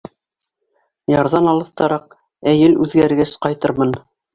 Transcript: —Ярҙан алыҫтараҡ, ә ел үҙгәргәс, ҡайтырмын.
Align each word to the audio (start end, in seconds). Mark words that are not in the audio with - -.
—Ярҙан 1.17 1.51
алыҫтараҡ, 1.53 2.19
ә 2.49 2.59
ел 2.65 2.77
үҙгәргәс, 2.87 3.41
ҡайтырмын. 3.49 3.99